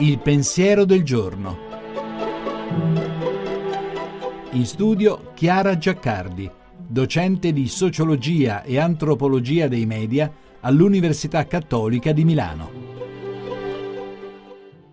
Il 0.00 0.18
pensiero 0.20 0.84
del 0.84 1.02
giorno. 1.02 1.58
In 4.52 4.64
studio 4.64 5.32
Chiara 5.34 5.76
Giaccardi, 5.76 6.50
docente 6.86 7.52
di 7.52 7.68
sociologia 7.68 8.62
e 8.62 8.78
antropologia 8.78 9.68
dei 9.68 9.86
media 9.86 10.32
all'Università 10.60 11.46
Cattolica 11.46 12.12
di 12.12 12.24
Milano. 12.24 12.70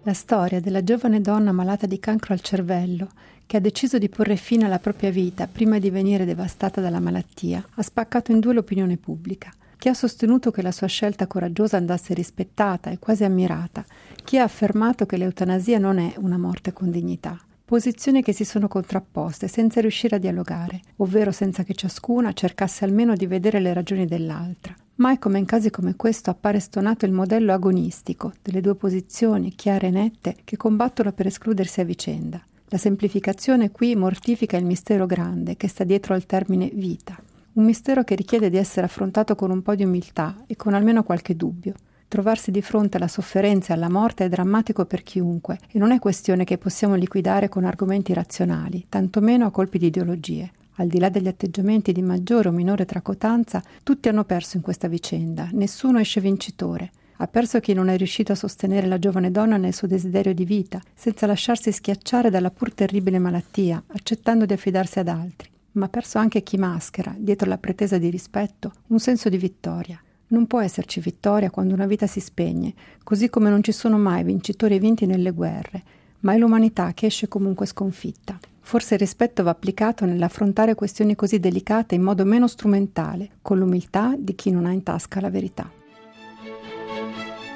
La 0.03 0.13
storia 0.13 0.59
della 0.59 0.83
giovane 0.83 1.21
donna 1.21 1.51
malata 1.51 1.87
di 1.87 1.99
cancro 1.99 2.33
al 2.33 2.41
cervello 2.41 3.07
che 3.45 3.57
ha 3.57 3.59
deciso 3.59 3.97
di 3.97 4.09
porre 4.09 4.35
fine 4.35 4.65
alla 4.65 4.79
propria 4.79 5.11
vita 5.11 5.47
prima 5.47 5.79
di 5.79 5.89
venire 5.89 6.25
devastata 6.25 6.81
dalla 6.81 6.99
malattia 6.99 7.65
ha 7.75 7.81
spaccato 7.81 8.31
in 8.31 8.39
due 8.39 8.53
l'opinione 8.53 8.97
pubblica 8.97 9.51
chi 9.85 9.91
ha 9.91 9.93
sostenuto 9.93 10.49
che 10.49 10.63
la 10.63 10.71
sua 10.71 10.87
scelta 10.87 11.27
coraggiosa 11.27 11.77
andasse 11.77 12.15
rispettata 12.15 12.89
e 12.89 12.97
quasi 12.97 13.23
ammirata, 13.23 13.85
chi 14.23 14.39
ha 14.39 14.43
affermato 14.43 15.05
che 15.05 15.15
l'eutanasia 15.15 15.77
non 15.77 15.99
è 15.99 16.15
una 16.17 16.39
morte 16.39 16.73
con 16.73 16.89
dignità. 16.89 17.39
Posizioni 17.63 18.23
che 18.23 18.33
si 18.33 18.45
sono 18.45 18.67
contrapposte 18.67 19.47
senza 19.47 19.81
riuscire 19.81 20.15
a 20.15 20.17
dialogare, 20.17 20.81
ovvero 20.95 21.31
senza 21.31 21.61
che 21.61 21.75
ciascuna 21.75 22.33
cercasse 22.33 22.83
almeno 22.83 23.13
di 23.13 23.27
vedere 23.27 23.59
le 23.59 23.75
ragioni 23.75 24.07
dell'altra. 24.07 24.73
Mai 24.95 25.19
come 25.19 25.37
in 25.37 25.45
casi 25.45 25.69
come 25.69 25.95
questo 25.95 26.31
appare 26.31 26.59
stonato 26.59 27.05
il 27.05 27.11
modello 27.11 27.53
agonistico 27.53 28.33
delle 28.41 28.61
due 28.61 28.73
posizioni 28.73 29.53
chiare 29.53 29.85
e 29.85 29.91
nette 29.91 30.37
che 30.45 30.57
combattono 30.57 31.11
per 31.11 31.27
escludersi 31.27 31.81
a 31.81 31.83
vicenda. 31.83 32.43
La 32.69 32.79
semplificazione 32.79 33.69
qui 33.69 33.95
mortifica 33.95 34.57
il 34.57 34.65
mistero 34.65 35.05
grande 35.05 35.55
che 35.55 35.67
sta 35.67 35.83
dietro 35.83 36.15
al 36.15 36.25
termine 36.25 36.71
vita. 36.73 37.15
Un 37.55 37.63
mistero 37.63 38.03
che 38.03 38.15
richiede 38.15 38.49
di 38.49 38.57
essere 38.57 38.85
affrontato 38.85 39.33
con 39.33 39.49
un 39.49 39.61
po' 39.61 39.75
di 39.75 39.85
umiltà 39.85 40.43
e 40.45 40.57
con 40.57 40.73
almeno 40.73 41.03
qualche 41.03 41.37
dubbio. 41.37 41.73
Trovarsi 42.09 42.51
di 42.51 42.61
fronte 42.61 42.97
alla 42.97 43.07
sofferenza 43.07 43.71
e 43.71 43.77
alla 43.77 43.89
morte 43.89 44.25
è 44.25 44.29
drammatico 44.29 44.83
per 44.83 45.03
chiunque 45.03 45.59
e 45.71 45.79
non 45.79 45.91
è 45.91 45.99
questione 45.99 46.43
che 46.43 46.57
possiamo 46.57 46.95
liquidare 46.95 47.47
con 47.47 47.63
argomenti 47.63 48.13
razionali, 48.13 48.87
tantomeno 48.89 49.45
a 49.45 49.51
colpi 49.51 49.77
di 49.77 49.85
ideologie. 49.85 50.51
Al 50.75 50.87
di 50.87 50.99
là 50.99 51.07
degli 51.07 51.29
atteggiamenti 51.29 51.93
di 51.93 52.01
maggiore 52.01 52.49
o 52.49 52.51
minore 52.51 52.83
tracotanza, 52.83 53.63
tutti 53.83 54.09
hanno 54.09 54.25
perso 54.25 54.57
in 54.57 54.61
questa 54.61 54.89
vicenda, 54.89 55.47
nessuno 55.53 55.99
esce 55.99 56.19
vincitore. 56.19 56.91
Ha 57.19 57.27
perso 57.27 57.61
chi 57.61 57.71
non 57.71 57.87
è 57.87 57.95
riuscito 57.95 58.33
a 58.33 58.35
sostenere 58.35 58.85
la 58.85 58.99
giovane 58.99 59.31
donna 59.31 59.55
nel 59.55 59.73
suo 59.73 59.87
desiderio 59.87 60.33
di 60.33 60.43
vita, 60.43 60.81
senza 60.93 61.25
lasciarsi 61.25 61.71
schiacciare 61.71 62.29
dalla 62.29 62.51
pur 62.51 62.73
terribile 62.73 63.17
malattia, 63.17 63.81
accettando 63.87 64.43
di 64.43 64.51
affidarsi 64.51 64.99
ad 64.99 65.07
altri 65.07 65.53
ma 65.75 65.89
perso 65.89 66.17
anche 66.17 66.43
chi 66.43 66.57
maschera, 66.57 67.15
dietro 67.17 67.47
la 67.47 67.57
pretesa 67.57 67.97
di 67.97 68.09
rispetto, 68.09 68.71
un 68.87 68.99
senso 68.99 69.29
di 69.29 69.37
vittoria. 69.37 69.99
Non 70.27 70.47
può 70.47 70.59
esserci 70.59 70.99
vittoria 70.99 71.49
quando 71.49 71.73
una 71.73 71.85
vita 71.85 72.07
si 72.07 72.19
spegne, 72.19 72.73
così 73.03 73.29
come 73.29 73.49
non 73.49 73.63
ci 73.63 73.71
sono 73.71 73.97
mai 73.97 74.23
vincitori 74.23 74.75
e 74.75 74.79
vinti 74.79 75.05
nelle 75.05 75.31
guerre, 75.31 75.83
ma 76.21 76.33
è 76.33 76.37
l'umanità 76.37 76.93
che 76.93 77.05
esce 77.05 77.27
comunque 77.27 77.65
sconfitta. 77.65 78.39
Forse 78.61 78.95
il 78.95 79.01
rispetto 79.01 79.43
va 79.43 79.51
applicato 79.51 80.05
nell'affrontare 80.05 80.73
questioni 80.73 81.13
così 81.13 81.39
delicate 81.39 81.93
in 81.93 82.01
modo 82.01 82.25
meno 82.25 82.47
strumentale, 82.47 83.29
con 83.41 83.59
l'umiltà 83.59 84.15
di 84.17 84.33
chi 84.33 84.49
non 84.49 84.65
ha 84.65 84.71
in 84.71 84.81
tasca 84.81 85.21
la 85.21 85.29
verità. 85.29 85.69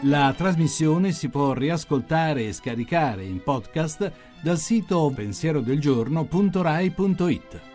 La 0.03 0.33
trasmissione 0.37 1.11
si 1.11 1.29
può 1.29 1.53
riascoltare 1.53 2.45
e 2.45 2.53
scaricare 2.53 3.25
in 3.25 3.41
podcast 3.43 4.11
dal 4.41 4.57
sito 4.57 5.11
pensierodelgiorno.rai.it. 5.13 7.68